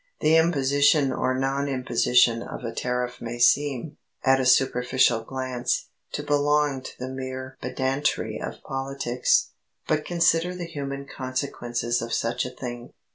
[0.19, 6.23] The imposition or non imposition of a tariff may seem, at a superficial glance, to
[6.23, 9.51] belong to the mere pedantry of politics.
[9.87, 12.93] But consider the human consequences of such a thing.